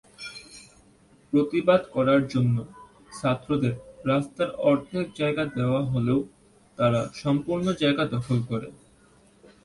প্রতিবাদ 1.33 1.81
করার 1.95 2.21
জন্য 2.27 2.55
ছাত্রদের 3.11 3.73
রাস্তার 4.05 4.49
অর্ধেক 4.69 5.05
জায়গা 5.19 5.43
দেওয়া 5.57 5.81
হলেও 5.85 6.19
তারা 6.77 7.01
সম্পূর্ণ 7.23 7.65
জায়গা 7.81 8.03
দখল 8.15 8.37
করে। 8.49 8.67